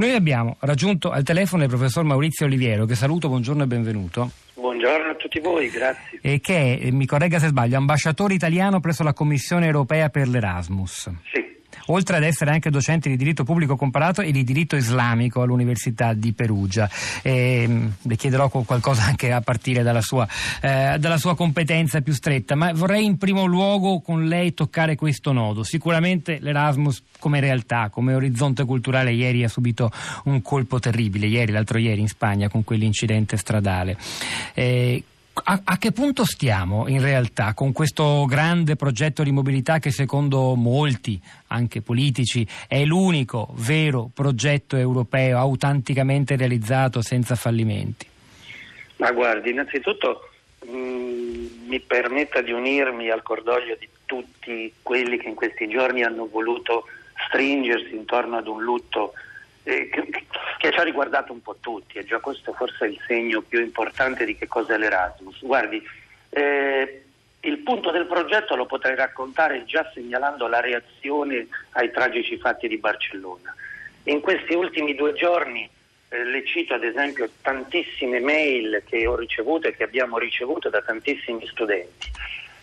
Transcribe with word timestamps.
Noi 0.00 0.14
abbiamo 0.14 0.56
raggiunto 0.60 1.10
al 1.10 1.22
telefono 1.22 1.62
il 1.62 1.68
professor 1.68 2.04
Maurizio 2.04 2.46
Oliviero, 2.46 2.86
che 2.86 2.94
saluto, 2.94 3.28
buongiorno 3.28 3.64
e 3.64 3.66
benvenuto. 3.66 4.30
Buongiorno 4.54 5.10
a 5.10 5.14
tutti 5.14 5.40
voi, 5.40 5.68
grazie. 5.68 6.18
E 6.22 6.40
che 6.40 6.78
è, 6.78 6.90
mi 6.90 7.04
corregga 7.04 7.38
se 7.38 7.48
sbaglio, 7.48 7.76
ambasciatore 7.76 8.32
italiano 8.32 8.80
presso 8.80 9.02
la 9.02 9.12
Commissione 9.12 9.66
europea 9.66 10.08
per 10.08 10.26
l'Erasmus. 10.26 11.10
Sì 11.30 11.49
oltre 11.86 12.16
ad 12.16 12.22
essere 12.22 12.50
anche 12.50 12.70
docente 12.70 13.08
di 13.08 13.16
diritto 13.16 13.44
pubblico 13.44 13.76
comparato 13.76 14.20
e 14.20 14.32
di 14.32 14.44
diritto 14.44 14.76
islamico 14.76 15.42
all'Università 15.42 16.12
di 16.12 16.32
Perugia. 16.32 16.88
E, 17.22 17.64
mm, 17.66 17.86
le 18.02 18.16
chiederò 18.16 18.48
qualcosa 18.48 19.04
anche 19.04 19.32
a 19.32 19.40
partire 19.40 19.82
dalla 19.82 20.00
sua, 20.00 20.26
eh, 20.60 20.96
dalla 20.98 21.18
sua 21.18 21.34
competenza 21.36 22.00
più 22.00 22.12
stretta, 22.12 22.54
ma 22.54 22.72
vorrei 22.72 23.04
in 23.04 23.18
primo 23.18 23.44
luogo 23.44 24.00
con 24.00 24.26
lei 24.26 24.54
toccare 24.54 24.96
questo 24.96 25.32
nodo. 25.32 25.62
Sicuramente 25.62 26.38
l'Erasmus 26.40 27.02
come 27.18 27.40
realtà, 27.40 27.88
come 27.90 28.14
orizzonte 28.14 28.64
culturale, 28.64 29.12
ieri 29.12 29.44
ha 29.44 29.48
subito 29.48 29.90
un 30.24 30.42
colpo 30.42 30.78
terribile, 30.78 31.26
ieri, 31.26 31.52
l'altro 31.52 31.78
ieri 31.78 32.00
in 32.00 32.08
Spagna 32.08 32.48
con 32.48 32.64
quell'incidente 32.64 33.36
stradale. 33.36 33.96
Eh, 34.54 35.02
a, 35.42 35.60
a, 35.64 35.78
che 35.78 35.92
punto 35.92 36.24
stiamo 36.24 36.88
in 36.88 37.00
realtà 37.00 37.54
con 37.54 37.72
questo 37.72 38.24
grande 38.26 38.76
progetto 38.76 39.22
di 39.22 39.32
mobilità 39.32 39.78
che 39.78 39.90
secondo 39.90 40.54
molti, 40.54 41.20
anche 41.48 41.80
politici, 41.82 42.46
è 42.68 42.84
l'unico 42.84 43.48
vero 43.54 44.10
progetto 44.12 44.76
europeo 44.76 45.38
autenticamente 45.38 46.36
realizzato 46.36 47.02
senza 47.02 47.34
fallimenti? 47.34 48.06
Ma 48.96 49.12
guardi, 49.12 49.50
innanzitutto 49.50 50.30
mh, 50.66 50.76
mm, 50.76 51.46
mi 51.66 51.80
permetta 51.80 52.42
di 52.42 52.52
unirmi 52.52 53.10
al 53.10 53.22
cordoglio 53.22 53.76
di 53.78 53.88
tutti 54.04 54.72
quelli 54.82 55.18
che 55.18 55.28
in 55.28 55.34
questi 55.34 55.68
giorni 55.68 56.02
hanno 56.02 56.28
voluto 56.30 56.86
stringersi 57.28 57.94
intorno 57.94 58.36
ad 58.36 58.46
un 58.46 58.62
lutto 58.62 59.12
eh, 59.62 59.88
che, 59.88 60.08
che, 60.58 60.70
ci 60.70 60.78
ha 60.78 60.82
riguardato 60.82 61.32
un 61.32 61.42
po' 61.42 61.56
tutti, 61.60 61.98
e 61.98 62.04
già 62.04 62.18
questo 62.18 62.52
forse 62.52 62.86
è 62.86 62.88
il 62.88 63.00
segno 63.06 63.42
più 63.42 63.60
importante 63.60 64.24
di 64.24 64.36
che 64.36 64.46
cos'è 64.46 64.76
l'Erasmus. 64.76 65.40
Guardi, 65.40 65.82
eh, 66.30 67.02
il 67.40 67.58
punto 67.58 67.90
del 67.90 68.06
progetto 68.06 68.54
lo 68.54 68.66
potrei 68.66 68.94
raccontare 68.94 69.64
già 69.64 69.90
segnalando 69.94 70.46
la 70.46 70.60
reazione 70.60 71.46
ai 71.72 71.90
tragici 71.90 72.36
fatti 72.38 72.68
di 72.68 72.76
Barcellona. 72.76 73.54
In 74.04 74.20
questi 74.20 74.54
ultimi 74.54 74.94
due 74.94 75.14
giorni 75.14 75.68
eh, 76.08 76.24
le 76.24 76.44
cito 76.44 76.74
ad 76.74 76.84
esempio 76.84 77.28
tantissime 77.40 78.20
mail 78.20 78.82
che 78.86 79.06
ho 79.06 79.16
ricevuto 79.16 79.68
e 79.68 79.76
che 79.76 79.84
abbiamo 79.84 80.18
ricevuto 80.18 80.68
da 80.68 80.82
tantissimi 80.82 81.46
studenti. 81.46 82.10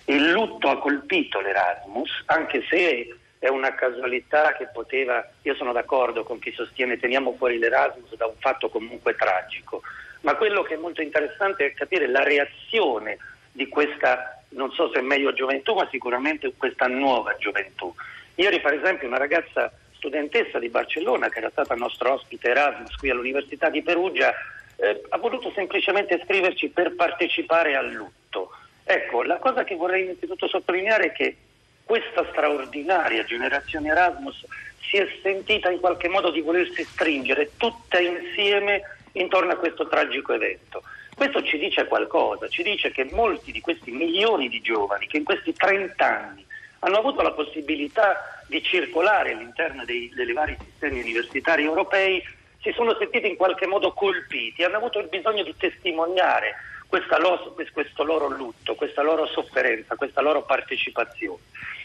Il 0.05 0.31
lutto 0.31 0.69
ha 0.69 0.79
colpito 0.79 1.39
l'Erasmus, 1.39 2.23
anche 2.25 2.63
se 2.69 3.15
è 3.39 3.47
una 3.49 3.73
casualità 3.75 4.53
che 4.53 4.67
poteva, 4.67 5.25
io 5.43 5.55
sono 5.55 5.71
d'accordo 5.71 6.23
con 6.23 6.39
chi 6.39 6.51
sostiene 6.51 6.99
teniamo 6.99 7.33
fuori 7.33 7.57
l'Erasmus 7.57 8.15
da 8.15 8.25
un 8.25 8.35
fatto 8.39 8.69
comunque 8.69 9.15
tragico, 9.15 9.81
ma 10.21 10.35
quello 10.35 10.63
che 10.63 10.73
è 10.73 10.77
molto 10.77 11.01
interessante 11.01 11.65
è 11.65 11.73
capire 11.73 12.07
la 12.07 12.23
reazione 12.23 13.17
di 13.51 13.67
questa, 13.67 14.41
non 14.49 14.71
so 14.71 14.89
se 14.91 14.99
è 14.99 15.01
meglio 15.01 15.33
gioventù, 15.33 15.73
ma 15.73 15.87
sicuramente 15.89 16.51
questa 16.57 16.87
nuova 16.87 17.35
gioventù. 17.37 17.93
Ieri 18.35 18.59
per 18.59 18.73
esempio 18.73 19.07
una 19.07 19.17
ragazza 19.17 19.71
studentessa 19.93 20.59
di 20.59 20.69
Barcellona 20.69 21.29
che 21.29 21.39
era 21.39 21.49
stata 21.49 21.75
nostra 21.75 22.13
ospite 22.13 22.49
Erasmus 22.49 22.95
qui 22.95 23.09
all'Università 23.09 23.69
di 23.69 23.81
Perugia 23.81 24.31
eh, 24.75 25.01
ha 25.09 25.17
voluto 25.17 25.51
semplicemente 25.51 26.21
scriverci 26.23 26.69
per 26.69 26.95
partecipare 26.95 27.75
al 27.75 27.91
lutto. 27.91 28.51
Ecco, 28.83 29.23
la 29.23 29.37
cosa 29.37 29.63
che 29.63 29.75
vorrei 29.75 30.03
innanzitutto 30.03 30.47
sottolineare 30.47 31.05
è 31.05 31.11
che 31.11 31.35
questa 31.87 32.27
straordinaria 32.31 33.23
generazione 33.23 33.87
Erasmus 33.87 34.45
si 34.89 34.97
è 34.97 35.07
sentita 35.23 35.71
in 35.71 35.79
qualche 35.79 36.09
modo 36.09 36.31
di 36.31 36.41
volersi 36.41 36.85
stringere 36.91 37.53
tutta 37.55 37.97
insieme 37.97 38.81
intorno 39.13 39.53
a 39.53 39.55
questo 39.55 39.87
tragico 39.87 40.33
evento. 40.33 40.83
Questo 41.15 41.41
ci 41.43 41.57
dice 41.57 41.87
qualcosa, 41.87 42.49
ci 42.49 42.61
dice 42.61 42.91
che 42.91 43.05
molti 43.05 43.53
di 43.53 43.61
questi 43.61 43.91
milioni 43.91 44.49
di 44.49 44.59
giovani 44.59 45.07
che 45.07 45.17
in 45.17 45.23
questi 45.23 45.55
30 45.55 46.05
anni 46.05 46.45
hanno 46.79 46.97
avuto 46.97 47.21
la 47.21 47.31
possibilità 47.31 48.43
di 48.47 48.61
circolare 48.61 49.31
all'interno 49.31 49.85
dei, 49.85 50.11
dei 50.13 50.33
vari 50.33 50.57
sistemi 50.65 50.99
universitari 50.99 51.63
europei 51.63 52.21
si 52.61 52.71
sono 52.73 52.95
sentiti 52.99 53.29
in 53.29 53.37
qualche 53.37 53.65
modo 53.65 53.93
colpiti, 53.93 54.63
hanno 54.63 54.77
avuto 54.77 54.99
il 54.99 55.07
bisogno 55.07 55.43
di 55.43 55.55
testimoniare 55.57 56.53
loro, 57.19 57.55
questo 57.71 58.03
loro 58.03 58.27
lutto, 58.29 58.75
questa 58.75 59.01
loro 59.01 59.25
sofferenza, 59.27 59.95
questa 59.95 60.21
loro 60.21 60.43
partecipazione. 60.43 61.41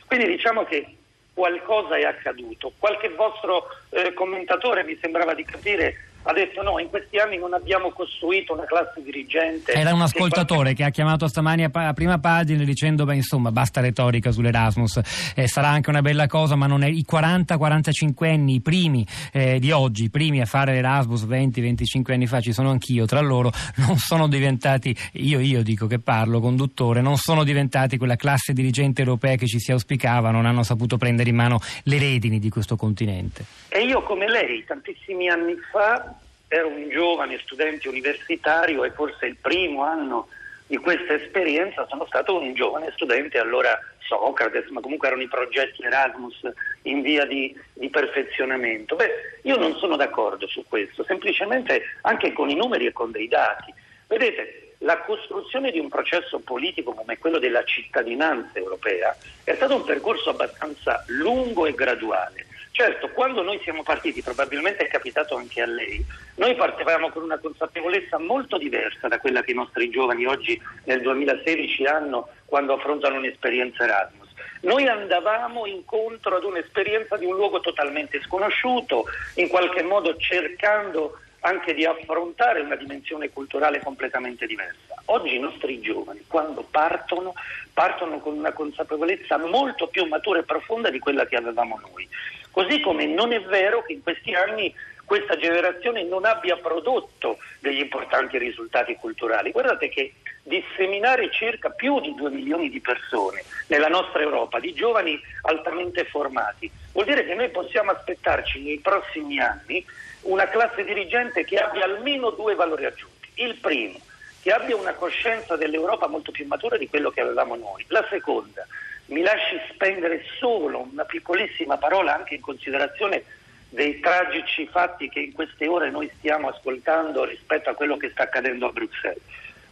Quindi 0.06 0.26
diciamo 0.26 0.64
che 0.64 0.96
qualcosa 1.32 1.96
è 1.96 2.04
accaduto. 2.04 2.72
Qualche 2.78 3.08
vostro 3.10 3.68
eh, 3.90 4.12
commentatore 4.12 4.84
mi 4.84 4.98
sembrava 5.00 5.34
di 5.34 5.44
capire 5.44 5.94
ha 6.24 6.32
detto 6.32 6.62
no, 6.62 6.78
in 6.78 6.88
questi 6.88 7.18
anni 7.18 7.38
non 7.38 7.52
abbiamo 7.52 7.90
costruito 7.90 8.52
una 8.52 8.64
classe 8.64 9.02
dirigente. 9.02 9.72
Era 9.72 9.92
un 9.92 10.02
ascoltatore 10.02 10.46
che, 10.46 10.54
qualche... 10.54 10.74
che 10.74 10.84
ha 10.84 10.90
chiamato 10.90 11.26
stamani 11.26 11.64
a, 11.64 11.70
a, 11.72 11.92
prima 11.92 12.18
pagina 12.18 12.62
dicendo 12.64 13.04
beh 13.04 13.16
insomma 13.16 13.50
basta 13.50 13.80
retorica 13.80 14.30
sull'Erasmus, 14.30 15.32
eh, 15.34 15.48
sarà 15.48 15.68
anche 15.68 15.90
una 15.90 16.00
bella 16.00 16.26
cosa 16.26 16.54
ma 16.54 16.66
non 16.66 16.82
è 16.82 16.88
i 16.88 17.04
40-45 17.10 18.30
anni, 18.30 18.54
i 18.54 18.60
primi 18.60 19.06
eh, 19.32 19.58
di 19.58 19.72
oggi, 19.72 20.04
i 20.04 20.10
primi 20.10 20.40
a 20.40 20.46
fare 20.46 20.72
l'Erasmus 20.74 21.24
20-25 21.24 22.12
anni 22.12 22.26
fa, 22.26 22.40
ci 22.40 22.52
sono 22.52 22.70
anch'io 22.70 23.04
tra 23.06 23.20
loro, 23.20 23.50
non 23.76 23.96
sono 23.96 24.28
diventati, 24.28 24.96
io, 25.14 25.40
io 25.40 25.62
dico 25.62 25.86
che 25.86 25.98
parlo, 25.98 26.40
conduttore, 26.40 27.00
non 27.00 27.16
sono 27.16 27.42
diventati 27.42 27.98
quella 27.98 28.16
classe 28.16 28.52
dirigente 28.52 29.02
europea 29.02 29.36
che 29.36 29.46
ci 29.46 29.58
si 29.58 29.72
auspicava, 29.72 30.30
non 30.30 30.46
hanno 30.46 30.62
saputo 30.62 30.96
prendere 30.96 31.30
in 31.30 31.36
mano 31.36 31.60
le 31.84 31.98
redini 31.98 32.38
di 32.38 32.48
questo 32.48 32.76
continente. 32.76 33.44
E 33.68 33.84
io 33.84 34.02
come 34.02 34.28
lei, 34.28 34.64
tantissimi 34.64 35.28
anni 35.28 35.54
fa 35.70 36.11
ero 36.52 36.68
un 36.68 36.90
giovane 36.90 37.40
studente 37.42 37.88
universitario 37.88 38.84
e 38.84 38.90
forse 38.90 39.24
il 39.24 39.36
primo 39.40 39.84
anno 39.84 40.28
di 40.66 40.76
questa 40.76 41.14
esperienza 41.14 41.86
sono 41.88 42.04
stato 42.06 42.38
un 42.38 42.52
giovane 42.52 42.92
studente, 42.94 43.38
allora 43.38 43.78
Socrates, 44.00 44.68
ma 44.68 44.80
comunque 44.80 45.08
erano 45.08 45.22
i 45.22 45.28
progetti 45.28 45.82
Erasmus 45.82 46.40
in 46.82 47.00
via 47.00 47.24
di, 47.24 47.58
di, 47.72 47.88
perfezionamento. 47.88 48.96
Beh, 48.96 49.40
io 49.42 49.56
non 49.56 49.76
sono 49.76 49.96
d'accordo 49.96 50.46
su 50.46 50.62
questo, 50.68 51.04
semplicemente 51.04 51.82
anche 52.02 52.32
con 52.32 52.50
i 52.50 52.54
numeri 52.54 52.84
e 52.84 52.92
con 52.92 53.10
dei 53.10 53.28
dati. 53.28 53.72
Vedete, 54.06 54.74
la 54.78 54.98
costruzione 54.98 55.70
di 55.70 55.78
un 55.78 55.88
processo 55.88 56.40
politico 56.40 56.92
come 56.92 57.16
quello 57.16 57.38
della 57.38 57.64
cittadinanza 57.64 58.58
europea 58.58 59.16
è 59.44 59.54
stato 59.54 59.76
un 59.76 59.84
percorso 59.84 60.30
abbastanza 60.30 61.02
lungo 61.06 61.64
e 61.64 61.72
graduale. 61.72 62.46
Certo, 62.72 63.10
quando 63.10 63.42
noi 63.42 63.60
siamo 63.62 63.82
partiti, 63.82 64.22
probabilmente 64.22 64.86
è 64.86 64.88
capitato 64.88 65.36
anche 65.36 65.60
a 65.60 65.66
lei, 65.66 66.02
noi 66.36 66.54
partivamo 66.54 67.10
con 67.10 67.22
una 67.22 67.36
consapevolezza 67.38 68.18
molto 68.18 68.56
diversa 68.56 69.08
da 69.08 69.20
quella 69.20 69.42
che 69.42 69.50
i 69.50 69.54
nostri 69.54 69.90
giovani 69.90 70.24
oggi 70.24 70.58
nel 70.84 71.02
2016 71.02 71.84
hanno 71.84 72.28
quando 72.46 72.72
affrontano 72.72 73.18
un'esperienza 73.18 73.84
Erasmus. 73.84 74.30
Noi 74.62 74.86
andavamo 74.86 75.66
incontro 75.66 76.36
ad 76.36 76.44
un'esperienza 76.44 77.18
di 77.18 77.26
un 77.26 77.34
luogo 77.34 77.60
totalmente 77.60 78.22
sconosciuto, 78.22 79.04
in 79.34 79.48
qualche 79.48 79.82
modo 79.82 80.16
cercando 80.16 81.18
anche 81.40 81.74
di 81.74 81.84
affrontare 81.84 82.60
una 82.60 82.76
dimensione 82.76 83.28
culturale 83.30 83.80
completamente 83.80 84.46
diversa. 84.46 84.94
Oggi 85.06 85.34
i 85.34 85.40
nostri 85.40 85.80
giovani, 85.80 86.24
quando 86.26 86.66
partono, 86.70 87.34
partono 87.72 88.18
con 88.20 88.38
una 88.38 88.52
consapevolezza 88.52 89.36
molto 89.36 89.88
più 89.88 90.06
matura 90.06 90.38
e 90.38 90.44
profonda 90.44 90.88
di 90.88 91.00
quella 91.00 91.26
che 91.26 91.36
avevamo 91.36 91.78
noi. 91.92 92.08
Così 92.52 92.80
come 92.80 93.06
non 93.06 93.32
è 93.32 93.40
vero 93.40 93.82
che 93.82 93.94
in 93.94 94.02
questi 94.02 94.34
anni 94.34 94.72
questa 95.04 95.36
generazione 95.36 96.04
non 96.04 96.24
abbia 96.24 96.56
prodotto 96.56 97.38
degli 97.58 97.80
importanti 97.80 98.38
risultati 98.38 98.94
culturali. 98.94 99.50
Guardate 99.50 99.88
che 99.88 100.14
disseminare 100.42 101.30
circa 101.30 101.70
più 101.70 102.00
di 102.00 102.14
2 102.14 102.30
milioni 102.30 102.68
di 102.68 102.80
persone 102.80 103.42
nella 103.66 103.88
nostra 103.88 104.22
Europa, 104.22 104.58
di 104.58 104.72
giovani 104.74 105.20
altamente 105.42 106.04
formati, 106.04 106.70
vuol 106.92 107.06
dire 107.06 107.24
che 107.24 107.34
noi 107.34 107.48
possiamo 107.50 107.90
aspettarci 107.90 108.62
nei 108.62 108.78
prossimi 108.78 109.40
anni 109.40 109.84
una 110.22 110.48
classe 110.48 110.84
dirigente 110.84 111.44
che 111.44 111.56
abbia 111.56 111.84
almeno 111.84 112.30
due 112.30 112.54
valori 112.54 112.84
aggiunti. 112.84 113.28
Il 113.34 113.56
primo, 113.56 113.98
che 114.42 114.52
abbia 114.52 114.76
una 114.76 114.94
coscienza 114.94 115.56
dell'Europa 115.56 116.06
molto 116.06 116.32
più 116.32 116.46
matura 116.46 116.76
di 116.76 116.88
quello 116.88 117.10
che 117.10 117.20
avevamo 117.20 117.56
noi. 117.56 117.84
La 117.88 118.06
seconda, 118.10 118.66
mi 119.12 119.22
lasci 119.22 119.60
spendere 119.72 120.24
solo 120.38 120.88
una 120.90 121.04
piccolissima 121.04 121.76
parola 121.76 122.14
anche 122.14 122.34
in 122.34 122.40
considerazione 122.40 123.22
dei 123.68 124.00
tragici 124.00 124.66
fatti 124.66 125.08
che 125.08 125.20
in 125.20 125.32
queste 125.32 125.66
ore 125.66 125.90
noi 125.90 126.10
stiamo 126.18 126.48
ascoltando 126.48 127.24
rispetto 127.24 127.70
a 127.70 127.74
quello 127.74 127.96
che 127.96 128.10
sta 128.10 128.24
accadendo 128.24 128.66
a 128.66 128.72
Bruxelles. 128.72 129.22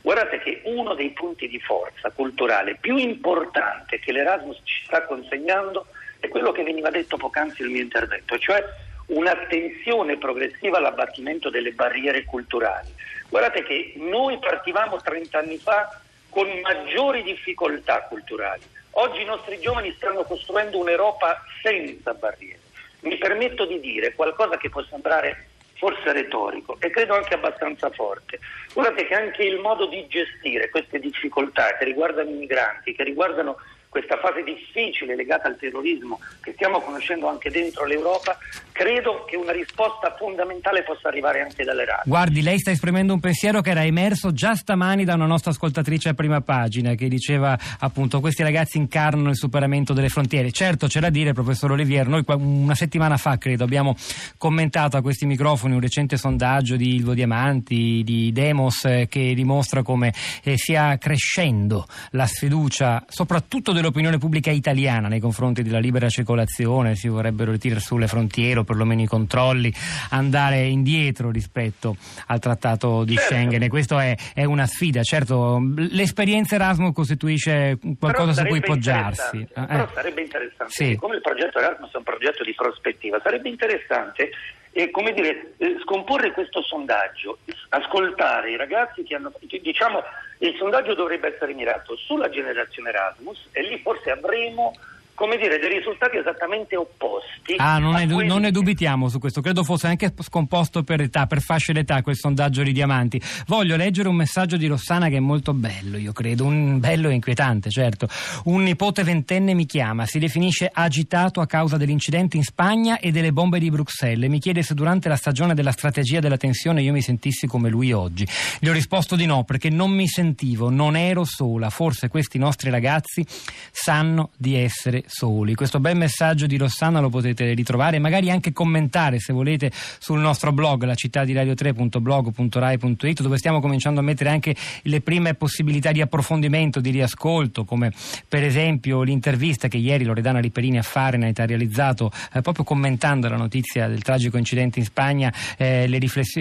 Guardate 0.02 0.38
che 0.38 0.62
uno 0.64 0.94
dei 0.94 1.10
punti 1.10 1.48
di 1.48 1.60
forza 1.60 2.10
culturale 2.10 2.76
più 2.80 2.96
importante 2.96 3.98
che 3.98 4.12
l'Erasmus 4.12 4.60
ci 4.64 4.84
sta 4.84 5.02
consegnando 5.04 5.86
è 6.18 6.28
quello 6.28 6.52
che 6.52 6.62
veniva 6.62 6.90
detto 6.90 7.16
poc'anzi 7.16 7.62
nel 7.62 7.70
mio 7.70 7.82
intervento, 7.82 8.38
cioè 8.38 8.62
un'attenzione 9.06 10.16
progressiva 10.16 10.78
all'abbattimento 10.78 11.50
delle 11.50 11.72
barriere 11.72 12.24
culturali. 12.24 12.88
Guardate 13.28 13.62
che 13.62 13.94
noi 13.96 14.38
partivamo 14.38 15.00
30 15.00 15.38
anni 15.38 15.58
fa 15.58 16.00
con 16.30 16.48
maggiori 16.62 17.22
difficoltà 17.22 18.02
culturali. 18.02 18.62
Oggi 18.92 19.22
i 19.22 19.24
nostri 19.24 19.60
giovani 19.60 19.92
stanno 19.96 20.24
costruendo 20.24 20.78
un'Europa 20.78 21.42
senza 21.62 22.12
barriere. 22.14 22.58
Mi 23.00 23.16
permetto 23.16 23.64
di 23.64 23.80
dire 23.80 24.14
qualcosa 24.14 24.56
che 24.56 24.68
può 24.68 24.82
sembrare 24.84 25.46
forse 25.74 26.12
retorico 26.12 26.76
e 26.78 26.90
credo 26.90 27.14
anche 27.14 27.34
abbastanza 27.34 27.88
forte. 27.90 28.38
Guardate 28.74 29.06
che 29.06 29.14
anche 29.14 29.42
il 29.44 29.58
modo 29.58 29.86
di 29.86 30.06
gestire 30.08 30.68
queste 30.68 30.98
difficoltà 30.98 31.76
che 31.78 31.84
riguardano 31.84 32.28
i 32.28 32.34
migranti, 32.34 32.94
che 32.94 33.04
riguardano 33.04 33.56
questa 33.90 34.16
fase 34.18 34.44
difficile 34.44 35.16
legata 35.16 35.48
al 35.48 35.58
terrorismo 35.58 36.20
che 36.40 36.52
stiamo 36.52 36.80
conoscendo 36.80 37.28
anche 37.28 37.50
dentro 37.50 37.84
l'Europa, 37.84 38.38
credo 38.70 39.24
che 39.28 39.36
una 39.36 39.50
risposta 39.50 40.14
fondamentale 40.16 40.84
possa 40.84 41.08
arrivare 41.08 41.40
anche 41.40 41.64
dalle 41.64 41.84
radio. 41.84 42.04
Guardi, 42.06 42.40
lei 42.40 42.58
sta 42.58 42.70
esprimendo 42.70 43.12
un 43.12 43.18
pensiero 43.18 43.60
che 43.60 43.70
era 43.70 43.84
emerso 43.84 44.32
già 44.32 44.54
stamani 44.54 45.04
da 45.04 45.14
una 45.14 45.26
nostra 45.26 45.50
ascoltatrice 45.50 46.10
a 46.10 46.14
prima 46.14 46.40
pagina 46.40 46.94
che 46.94 47.08
diceva 47.08 47.58
appunto 47.80 48.20
questi 48.20 48.44
ragazzi 48.44 48.78
incarnano 48.78 49.28
il 49.28 49.36
superamento 49.36 49.92
delle 49.92 50.08
frontiere. 50.08 50.52
Certo, 50.52 50.86
c'è 50.86 51.00
da 51.00 51.10
dire, 51.10 51.32
professor 51.32 51.72
Olivier, 51.72 52.06
noi 52.06 52.22
una 52.26 52.76
settimana 52.76 53.16
fa 53.16 53.38
credo 53.38 53.64
abbiamo 53.64 53.96
commentato 54.38 54.96
a 54.96 55.02
questi 55.02 55.26
microfoni 55.26 55.74
un 55.74 55.80
recente 55.80 56.16
sondaggio 56.16 56.76
di 56.76 56.94
Ilvo 56.94 57.12
Diamanti, 57.12 58.02
di 58.04 58.30
Demos, 58.30 58.84
eh, 58.84 59.08
che 59.10 59.34
dimostra 59.34 59.82
come 59.82 60.14
eh, 60.44 60.56
stia 60.56 60.96
crescendo 60.96 61.88
la 62.12 62.26
sfiducia 62.26 63.04
soprattutto 63.08 63.72
dell'opinione 63.80 64.18
pubblica 64.18 64.50
italiana 64.50 65.08
nei 65.08 65.20
confronti 65.20 65.62
della 65.62 65.78
libera 65.78 66.08
circolazione, 66.08 66.94
si 66.94 67.08
vorrebbero 67.08 67.50
ritirare 67.50 67.80
sulle 67.80 68.06
frontiere 68.06 68.60
o 68.60 68.64
perlomeno 68.64 69.02
i 69.02 69.06
controlli, 69.06 69.72
andare 70.10 70.66
indietro 70.66 71.30
rispetto 71.30 71.96
al 72.26 72.38
trattato 72.38 73.04
di 73.04 73.14
certo. 73.14 73.34
Schengen 73.34 73.62
e 73.62 73.68
questa 73.68 74.04
è, 74.04 74.14
è, 74.34 74.44
una 74.44 74.66
sfida. 74.66 75.02
Certo, 75.02 75.60
l'esperienza 75.76 76.54
Erasmus 76.54 76.92
costituisce 76.94 77.78
qualcosa 77.98 78.32
su 78.32 78.44
cui 78.44 78.60
poggiarsi. 78.60 79.38
Eh. 79.40 79.66
Però 79.66 79.88
sarebbe 79.92 80.20
interessante, 80.20 80.72
sì. 80.72 80.96
come 80.96 81.16
il 81.16 81.22
progetto 81.22 81.58
Erasmus 81.58 81.92
è 81.92 81.96
un 81.96 82.02
progetto 82.02 82.44
di 82.44 82.54
prospettiva, 82.54 83.20
sarebbe 83.22 83.48
interessante 83.48 84.30
e 84.72 84.90
come 84.90 85.12
dire, 85.12 85.54
eh, 85.56 85.76
scomporre 85.82 86.30
questo 86.32 86.62
sondaggio, 86.62 87.38
ascoltare 87.70 88.52
i 88.52 88.56
ragazzi 88.56 89.02
che 89.02 89.16
hanno, 89.16 89.32
diciamo, 89.62 90.02
il 90.42 90.56
sondaggio 90.56 90.94
dovrebbe 90.94 91.34
essere 91.34 91.52
mirato 91.52 91.96
sulla 91.96 92.30
generazione 92.30 92.88
Erasmus 92.90 93.48
e 93.52 93.62
lì 93.62 93.78
forse 93.80 94.10
avremo 94.10 94.72
come 95.20 95.36
dire, 95.36 95.58
dei 95.58 95.68
risultati 95.68 96.16
esattamente 96.16 96.76
opposti. 96.76 97.56
Ah, 97.58 97.76
non, 97.76 97.92
ne, 97.92 98.06
quelli... 98.06 98.26
non 98.26 98.40
ne 98.40 98.50
dubitiamo 98.50 99.10
su 99.10 99.18
questo, 99.18 99.42
credo 99.42 99.62
fosse 99.64 99.86
anche 99.86 100.14
scomposto 100.18 100.82
per 100.82 101.02
età, 101.02 101.26
per 101.26 101.42
fasce 101.42 101.74
d'età 101.74 102.00
quel 102.00 102.16
sondaggio 102.16 102.62
di 102.62 102.72
diamanti. 102.72 103.20
Voglio 103.46 103.76
leggere 103.76 104.08
un 104.08 104.14
messaggio 104.14 104.56
di 104.56 104.66
Rossana 104.66 105.10
che 105.10 105.16
è 105.16 105.20
molto 105.20 105.52
bello, 105.52 105.98
io 105.98 106.12
credo, 106.12 106.46
un 106.46 106.80
bello 106.80 107.10
e 107.10 107.12
inquietante, 107.12 107.68
certo. 107.68 108.08
Un 108.44 108.62
nipote 108.62 109.04
ventenne 109.04 109.52
mi 109.52 109.66
chiama, 109.66 110.06
si 110.06 110.18
definisce 110.18 110.70
agitato 110.72 111.42
a 111.42 111.46
causa 111.46 111.76
dell'incidente 111.76 112.38
in 112.38 112.42
Spagna 112.42 112.98
e 112.98 113.10
delle 113.10 113.30
bombe 113.30 113.58
di 113.58 113.68
Bruxelles. 113.68 114.30
Mi 114.30 114.38
chiede 114.38 114.62
se 114.62 114.72
durante 114.72 115.10
la 115.10 115.16
stagione 115.16 115.52
della 115.52 115.72
strategia 115.72 116.20
della 116.20 116.38
tensione 116.38 116.80
io 116.80 116.92
mi 116.92 117.02
sentissi 117.02 117.46
come 117.46 117.68
lui 117.68 117.92
oggi. 117.92 118.26
Gli 118.58 118.68
ho 118.68 118.72
risposto 118.72 119.16
di 119.16 119.26
no, 119.26 119.44
perché 119.44 119.68
non 119.68 119.90
mi 119.90 120.08
sentivo, 120.08 120.70
non 120.70 120.96
ero 120.96 121.24
sola. 121.24 121.68
Forse 121.68 122.08
questi 122.08 122.38
nostri 122.38 122.70
ragazzi 122.70 123.22
sanno 123.70 124.30
di 124.38 124.56
essere 124.56 125.04
soli. 125.10 125.54
Questo 125.54 125.80
bel 125.80 125.96
messaggio 125.96 126.46
di 126.46 126.56
Rossana 126.56 127.00
lo 127.00 127.10
potete 127.10 127.52
ritrovare 127.52 127.96
e 127.96 127.98
magari 127.98 128.30
anche 128.30 128.52
commentare 128.52 129.18
se 129.18 129.32
volete 129.32 129.70
sul 129.98 130.20
nostro 130.20 130.52
blog, 130.52 130.84
la 130.84 130.94
città 130.94 131.24
di 131.24 131.34
radio3.blog.rai.it 131.34 133.22
dove 133.22 133.36
stiamo 133.36 133.60
cominciando 133.60 134.00
a 134.00 134.02
mettere 134.02 134.30
anche 134.30 134.54
le 134.82 135.00
prime 135.00 135.34
possibilità 135.34 135.90
di 135.92 136.00
approfondimento, 136.00 136.80
di 136.80 136.90
riascolto, 136.90 137.64
come 137.64 137.92
per 138.28 138.44
esempio 138.44 139.02
l'intervista 139.02 139.68
che 139.68 139.76
ieri 139.76 140.04
Loredana 140.04 140.38
Riperini 140.38 140.78
a 140.78 140.82
Fahrenheit 140.82 141.38
ha 141.40 141.46
realizzato 141.46 142.10
eh, 142.32 142.40
proprio 142.40 142.64
commentando 142.64 143.28
la 143.28 143.36
notizia 143.36 143.88
del 143.88 144.02
tragico 144.02 144.36
incidente 144.36 144.78
in 144.78 144.84
Spagna, 144.84 145.32
eh, 145.56 145.88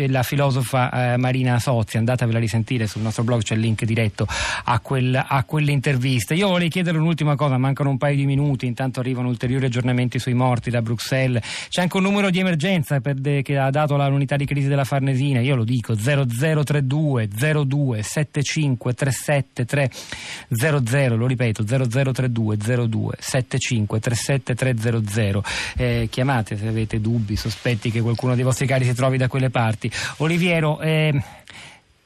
la 0.08 0.24
filosofa 0.24 1.14
eh, 1.14 1.18
Marina 1.18 1.58
Sozzi, 1.60 1.98
andatevela 1.98 2.38
a 2.38 2.42
risentire 2.42 2.86
sul 2.88 3.02
nostro 3.02 3.24
blog, 3.24 3.42
c'è 3.42 3.56
il 3.56 3.62
link 3.62 3.84
diretto 3.84 4.28
a, 4.66 4.80
quel, 4.80 5.16
a 5.16 5.44
quell'intervista. 5.44 6.34
Io 6.34 6.48
vorrei 6.48 6.70
chiedere 6.70 6.98
un'ultima 6.98 7.36
cosa, 7.36 7.58
mancano 7.58 7.90
un 7.90 7.98
paio 7.98 8.16
di 8.16 8.26
minuti 8.26 8.59
minuti, 8.60 8.66
intanto 8.66 9.00
arrivano 9.00 9.30
ulteriori 9.30 9.66
aggiornamenti 9.66 10.20
sui 10.20 10.34
morti 10.34 10.70
da 10.70 10.82
Bruxelles. 10.82 11.42
C'è 11.70 11.82
anche 11.82 11.98
un 11.98 12.04
numero 12.04 12.30
di 12.30 12.40
emergenza 12.40 13.00
de, 13.00 13.42
che 13.42 13.58
ha 13.58 13.70
dato 13.70 13.96
l'unità 13.96 14.36
di 14.36 14.46
crisi 14.46 14.68
della 14.68 14.84
Farnesina, 14.84 15.40
io 15.40 15.56
lo 15.56 15.64
dico, 15.64 15.96
0032 15.96 17.28
02 17.28 18.04
75 18.04 18.94
37 18.94 19.66
300, 19.66 21.16
lo 21.16 21.26
ripeto, 21.26 21.64
0032 21.64 22.58
02 22.58 23.16
75 23.18 24.00
37 24.00 24.56
300. 24.56 25.44
Eh, 25.78 26.08
chiamate 26.10 26.58
se 26.58 26.68
avete 26.68 27.00
dubbi, 27.00 27.36
sospetti 27.36 27.92
che 27.92 28.02
qualcuno 28.02 28.36
dei 28.36 28.44
vostri 28.44 28.66
cari 28.68 28.86
si 28.86 28.94
trovi 28.94 29.18
da 29.18 29.28
quelle 29.28 29.50
parti. 29.50 29.90
Oliviero, 30.18 30.80
eh, 30.82 31.14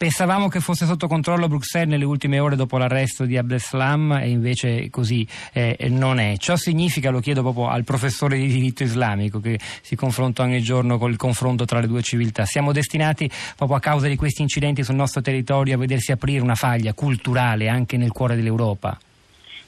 Pensavamo 0.04 0.50
che 0.50 0.60
fosse 0.60 0.86
sotto 0.86 1.08
controllo 1.08 1.48
Bruxelles 1.48 1.88
nelle 1.88 2.04
ultime 2.04 2.38
ore 2.38 2.58
dopo 2.58 2.78
l'arresto 2.78 3.24
di 3.24 3.38
Abdeslam 3.38 4.20
e 4.22 4.28
invece 4.28 4.90
così 4.90 5.26
eh, 5.54 5.78
non 5.92 6.20
è. 6.20 6.36
Ciò 6.36 6.58
significa, 6.58 7.10
lo 7.10 7.22
chiedo 7.22 7.42
proprio 7.42 7.70
al 7.70 7.86
professore 7.86 8.36
di 8.36 8.48
diritto 8.48 8.84
islamico 8.84 9.40
che 9.40 9.58
si 9.82 9.96
confronta 9.96 10.44
ogni 10.44 10.62
giorno 10.62 10.98
con 10.98 11.10
il 11.10 11.16
confronto 11.16 11.64
tra 11.64 11.80
le 11.80 11.88
due 11.88 12.02
civiltà, 12.02 12.44
siamo 12.44 12.74
destinati 12.74 13.32
proprio 13.56 13.78
a 13.78 13.80
causa 13.80 14.10
di 14.10 14.18
questi 14.18 14.42
incidenti 14.42 14.84
sul 14.84 14.96
nostro 14.96 15.22
territorio 15.22 15.76
a 15.76 15.78
vedersi 15.78 16.12
aprire 16.12 16.42
una 16.42 16.56
faglia 16.56 16.92
culturale 16.92 17.70
anche 17.70 17.96
nel 17.96 18.12
cuore 18.12 18.36
dell'Europa? 18.36 19.00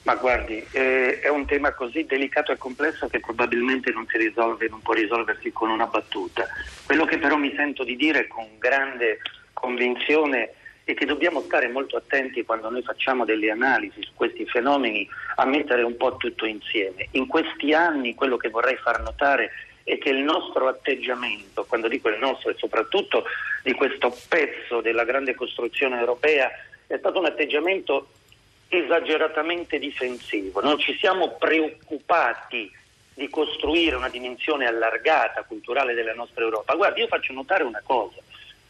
Ma 0.02 0.16
guardi, 0.16 0.62
eh, 0.72 1.18
è 1.20 1.30
un 1.30 1.46
tema 1.46 1.72
così 1.72 2.04
delicato 2.04 2.52
e 2.52 2.58
complesso 2.58 3.08
che 3.08 3.20
probabilmente 3.20 3.90
non 3.90 4.04
si 4.06 4.18
risolve, 4.18 4.68
non 4.68 4.82
può 4.82 4.92
risolversi 4.92 5.50
con 5.50 5.70
una 5.70 5.86
battuta. 5.86 6.46
Quello 6.84 7.06
che 7.06 7.16
però 7.16 7.36
mi 7.36 7.54
sento 7.56 7.84
di 7.84 7.96
dire 7.96 8.26
con 8.26 8.44
grande 8.58 9.20
convinzione 9.56 10.52
è 10.84 10.94
che 10.94 11.06
dobbiamo 11.06 11.40
stare 11.40 11.66
molto 11.68 11.96
attenti 11.96 12.44
quando 12.44 12.70
noi 12.70 12.82
facciamo 12.82 13.24
delle 13.24 13.50
analisi 13.50 14.00
su 14.02 14.10
questi 14.14 14.46
fenomeni 14.46 15.08
a 15.36 15.44
mettere 15.44 15.82
un 15.82 15.96
po' 15.96 16.16
tutto 16.16 16.44
insieme. 16.46 17.08
In 17.12 17.26
questi 17.26 17.72
anni 17.72 18.14
quello 18.14 18.36
che 18.36 18.50
vorrei 18.50 18.76
far 18.76 19.00
notare 19.00 19.50
è 19.82 19.98
che 19.98 20.10
il 20.10 20.22
nostro 20.22 20.68
atteggiamento, 20.68 21.64
quando 21.64 21.88
dico 21.88 22.08
il 22.08 22.18
nostro 22.18 22.50
e 22.50 22.54
soprattutto 22.56 23.24
di 23.64 23.72
questo 23.72 24.16
pezzo 24.28 24.80
della 24.80 25.04
grande 25.04 25.34
costruzione 25.34 25.98
europea, 25.98 26.50
è 26.86 26.96
stato 26.98 27.18
un 27.18 27.26
atteggiamento 27.26 28.08
esageratamente 28.68 29.78
difensivo. 29.78 30.60
Non 30.60 30.78
ci 30.78 30.96
siamo 30.98 31.36
preoccupati 31.36 32.70
di 33.14 33.28
costruire 33.28 33.96
una 33.96 34.08
dimensione 34.08 34.66
allargata 34.66 35.42
culturale 35.42 35.94
della 35.94 36.14
nostra 36.14 36.44
Europa. 36.44 36.74
Guardi, 36.74 37.00
io 37.00 37.08
faccio 37.08 37.32
notare 37.32 37.64
una 37.64 37.82
cosa 37.84 38.20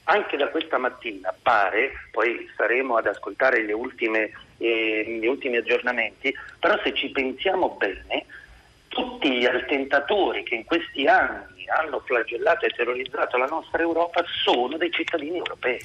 anche 0.08 0.36
da 0.36 0.48
questa 0.48 0.78
mattina 0.78 1.34
pare, 1.42 1.92
poi 2.10 2.48
saremo 2.56 2.96
ad 2.96 3.06
ascoltare 3.06 3.72
ultime, 3.72 4.30
eh, 4.58 5.04
gli 5.20 5.26
ultimi 5.26 5.56
aggiornamenti, 5.56 6.34
però 6.58 6.78
se 6.82 6.94
ci 6.94 7.10
pensiamo 7.10 7.70
bene, 7.70 8.26
tutti 8.88 9.30
gli 9.30 9.44
attentatori 9.44 10.42
che 10.44 10.54
in 10.54 10.64
questi 10.64 11.06
anni 11.06 11.64
hanno 11.68 12.00
flagellato 12.00 12.66
e 12.66 12.70
terrorizzato 12.70 13.36
la 13.36 13.46
nostra 13.46 13.82
Europa 13.82 14.24
sono 14.44 14.76
dei 14.76 14.90
cittadini 14.90 15.38
europei. 15.38 15.80